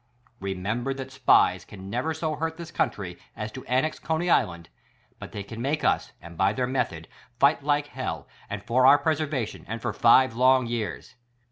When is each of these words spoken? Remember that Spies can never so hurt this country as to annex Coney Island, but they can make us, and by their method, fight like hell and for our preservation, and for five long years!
Remember 0.39 0.95
that 0.95 1.11
Spies 1.11 1.63
can 1.63 1.87
never 1.87 2.11
so 2.15 2.33
hurt 2.35 2.57
this 2.57 2.71
country 2.71 3.19
as 3.35 3.51
to 3.51 3.63
annex 3.67 3.99
Coney 3.99 4.31
Island, 4.31 4.69
but 5.19 5.31
they 5.31 5.43
can 5.43 5.61
make 5.61 5.83
us, 5.83 6.11
and 6.19 6.35
by 6.35 6.53
their 6.53 6.65
method, 6.65 7.07
fight 7.39 7.61
like 7.63 7.85
hell 7.85 8.27
and 8.49 8.63
for 8.65 8.87
our 8.87 8.97
preservation, 8.97 9.63
and 9.67 9.79
for 9.79 9.93
five 9.93 10.33
long 10.33 10.65
years! 10.65 11.13